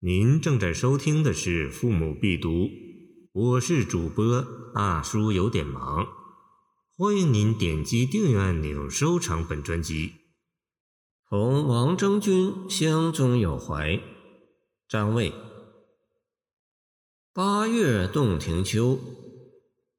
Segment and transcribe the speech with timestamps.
[0.00, 2.50] 您正在收听的是《父母必读》，
[3.32, 4.44] 我是主播
[4.74, 6.06] 大叔，有点忙。
[6.98, 10.12] 欢迎您点击订阅按钮，收藏本专辑。
[11.30, 13.98] 同王征君相中有怀，
[14.86, 15.32] 张卫。
[17.32, 18.98] 八月洞庭秋，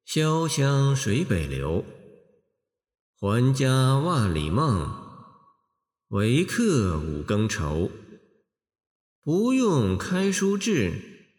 [0.06, 1.84] 潇湘水北流。
[3.18, 4.88] 还家万里梦，
[6.10, 7.90] 为客五更愁。
[9.28, 11.36] 不用开书至，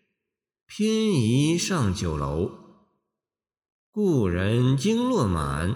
[0.67, 2.51] 偏移上酒楼。
[3.89, 5.75] 故人经络满，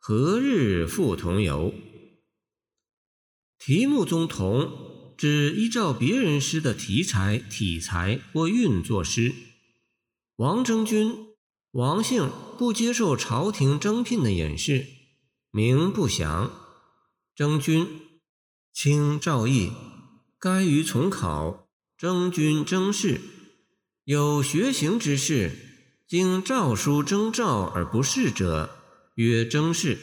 [0.00, 1.72] 何日复同游？
[3.60, 9.32] 题目中“同”指依照别人诗的题材、体裁或韵作诗。
[10.34, 11.28] 王征君，
[11.70, 12.28] 王姓，
[12.58, 14.84] 不接受朝廷征聘的隐士，
[15.52, 16.50] 名不详。
[17.36, 17.86] 征君，
[18.72, 19.70] 清赵毅。
[20.40, 23.20] 该于从考，征军征士，
[24.04, 25.50] 有学行之士，
[26.06, 28.70] 经诏书征召而不仕者，
[29.16, 29.98] 曰征士，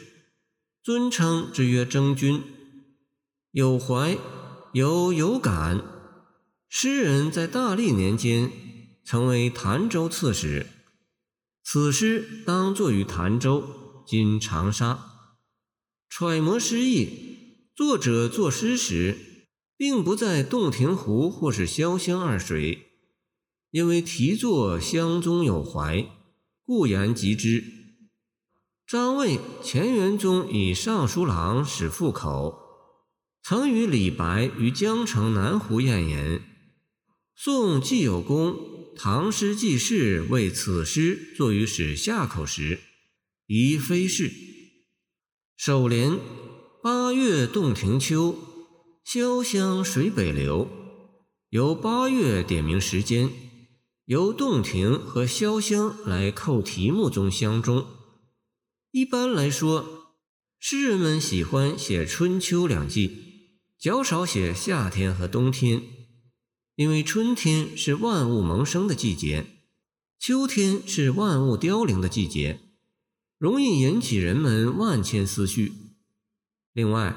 [0.84, 2.44] 尊称之曰征军。
[3.52, 4.18] 有怀，
[4.74, 5.82] 有有感。
[6.68, 8.52] 诗人在大历年间
[9.06, 10.68] 曾为潭州刺史，
[11.64, 15.00] 此诗当作于潭州（今长沙）。
[16.12, 19.32] 揣摩诗意，作者作诗时。
[19.78, 22.88] 并不在洞庭湖或是潇湘二水，
[23.72, 26.06] 因为题作湘中有怀，
[26.64, 27.64] 故言及之。
[28.88, 32.58] 张卫乾元宗以尚书郎史复口，
[33.44, 36.42] 曾与李白于江城南湖宴饮。
[37.36, 38.58] 宋季有功
[38.96, 42.80] 唐诗纪事为此诗作于史下口时，
[43.48, 44.32] 疑非是。
[45.58, 46.18] 首联
[46.82, 48.55] 八月洞庭秋。
[49.06, 50.68] 潇湘水北流，
[51.50, 53.30] 由八月点明时间，
[54.06, 57.86] 由洞庭和潇湘来扣题目中相中。
[58.90, 60.16] 一般来说，
[60.58, 65.84] 诗人们喜欢写春秋两季，较少写夏天和冬天，
[66.76, 69.46] 因为春天是万物萌生的季节，
[70.18, 72.60] 秋天是万物凋零的季节，
[73.38, 75.74] 容易引起人们万千思绪。
[76.74, 77.16] 另外，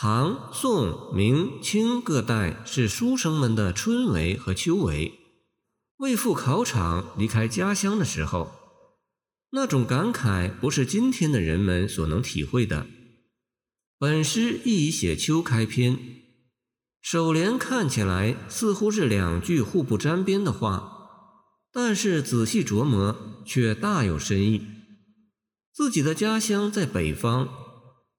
[0.00, 5.10] 唐、宋、明、清各代是书生们的春闱和秋闱，
[5.96, 8.52] 为赴考场离开家乡的时候，
[9.50, 12.86] 那种感慨不是今天的人们所能体会的。
[13.98, 15.98] 本诗亦以写秋开篇，
[17.02, 20.92] 首联看起来似乎是两句互不沾边的话，
[21.72, 24.64] 但是仔细琢磨却大有深意。
[25.74, 27.48] 自己的家乡在北方。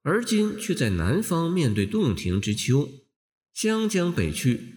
[0.01, 2.89] 而今却在南方面对洞庭之秋，
[3.53, 4.75] 湘江北去，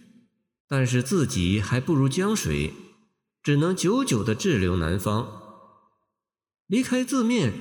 [0.67, 2.73] 但是自己还不如江水，
[3.41, 5.41] 只能久久的滞留南方。
[6.67, 7.53] 离开字面，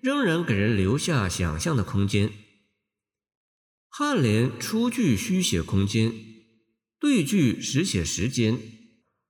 [0.00, 2.32] 仍然给人留下想象的空间。
[3.90, 6.12] 颔联出句虚写空间，
[6.98, 8.58] 对句实写时间，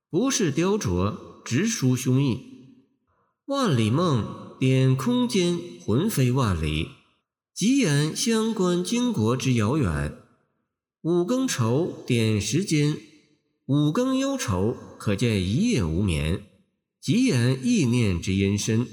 [0.09, 2.39] 不是雕琢，直抒胸臆。
[3.45, 6.89] 万里梦点空间，魂飞万里。
[7.55, 10.17] 极言相关经国之遥远，
[11.03, 12.97] 五更愁点时间，
[13.67, 16.43] 五更忧愁可见一夜无眠，
[16.99, 18.85] 极言意念之阴深。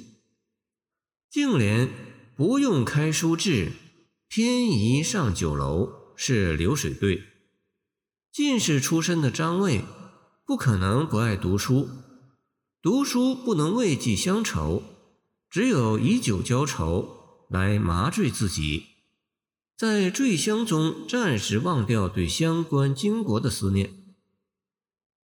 [1.29, 1.89] 净联
[2.37, 3.73] 不用开书至，
[4.29, 7.21] 偏移上酒楼是流水对。
[8.31, 9.81] 进士出身的张卫，
[10.47, 11.89] 不可能不爱读书，
[12.81, 14.85] 读书不能慰藉乡愁，
[15.51, 17.22] 只有以酒浇愁。
[17.53, 18.87] 来麻醉自己，
[19.77, 23.91] 在醉乡中暂时忘掉对相关经国的思念。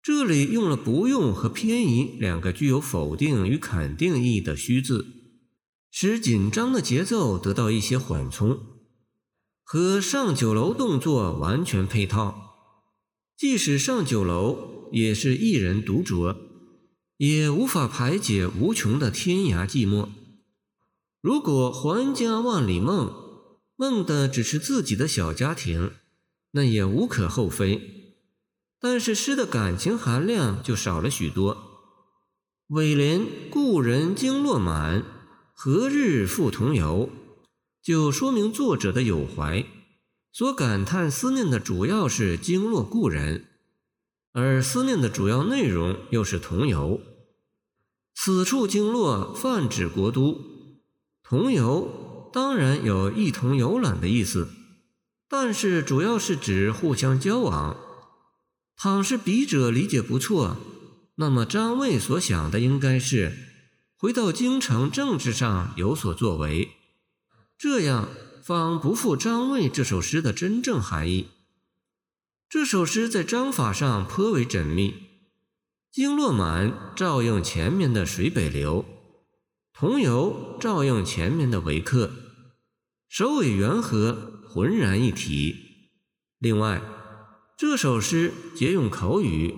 [0.02, 5.06] 这里用了“不用”和“偏移”两个具有否定与肯定意义的虚字，
[5.90, 8.60] 使紧张的节奏得到一些缓冲，
[9.62, 12.48] 和上酒楼动作完全配套。
[13.36, 16.36] 即使上酒楼，也是一人独酌，
[17.16, 20.08] 也无法排解无穷的天涯寂寞。
[21.20, 23.14] 如果还家万里梦，
[23.76, 25.92] 梦的只是自己的小家庭，
[26.52, 28.16] 那也无可厚非。
[28.80, 31.58] 但是诗的感情含量就少了许多。
[32.68, 35.04] 尾联“故人经络满，
[35.52, 37.10] 何日复同游”，
[37.84, 39.66] 就说明作者的有怀，
[40.32, 43.44] 所感叹思念的主要是经络故人，
[44.32, 46.98] 而思念的主要内容又是同游。
[48.14, 50.59] 此处经络泛指国都。
[51.30, 54.48] 同游当然有一同游览的意思，
[55.28, 57.76] 但是主要是指互相交往。
[58.76, 60.56] 倘是笔者理解不错，
[61.14, 63.32] 那么张卫所想的应该是
[63.96, 66.70] 回到京城政治上有所作为，
[67.56, 68.08] 这样
[68.42, 71.28] 方不负张卫这首诗的真正含义。
[72.48, 74.94] 这首诗在章法上颇为缜密，
[75.92, 78.84] 经络满照应前面的水北流，
[79.80, 82.10] 桐油照应前面的维克，
[83.08, 85.56] 首尾圆合，浑然一体。
[86.38, 86.82] 另外，
[87.56, 89.56] 这首诗皆用口语，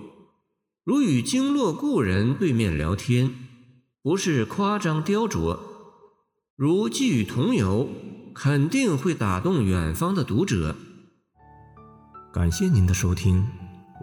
[0.85, 3.35] 如与经络故人对面聊天，
[4.01, 5.59] 不是夸张雕琢。
[6.55, 7.89] 如寄语桐油，
[8.33, 10.77] 肯定会打动远方的读者。
[12.31, 13.45] 感谢您的收听，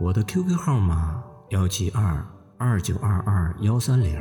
[0.03, 2.23] 我的 QQ 号码幺七二
[2.59, 4.21] 二九二二幺三零，